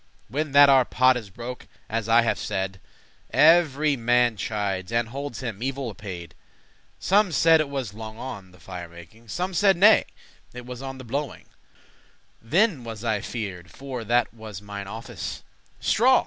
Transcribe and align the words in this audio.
When 0.29 0.51
that 0.53 0.67
our 0.67 0.83
pot 0.83 1.15
is 1.15 1.29
broke, 1.29 1.67
as 1.87 2.09
I 2.09 2.23
have 2.23 2.39
said, 2.39 2.81
Every 3.29 3.95
man 3.95 4.35
chides, 4.35 4.91
and 4.91 5.09
holds 5.09 5.41
him 5.41 5.61
*evil 5.61 5.91
apaid.* 5.93 6.29
*dissatisfied* 6.99 7.07
Some 7.07 7.31
said 7.31 7.59
it 7.61 7.69
was 7.69 7.93
*long 7.93 8.17
on* 8.17 8.49
the 8.51 8.59
fire 8.59 8.89
making; 8.89 9.25
*because 9.25 9.35
of 9.35 9.35
<11>* 9.35 9.35
Some 9.35 9.53
saide 9.53 9.75
nay, 9.77 10.05
it 10.55 10.65
was 10.65 10.81
on 10.81 10.97
the 10.97 11.03
blowing 11.03 11.45
(Then 12.41 12.83
was 12.83 13.03
I 13.03 13.21
fear'd, 13.21 13.69
for 13.69 14.03
that 14.03 14.33
was 14.33 14.59
mine 14.59 14.87
office); 14.87 15.43
"Straw!" 15.79 16.19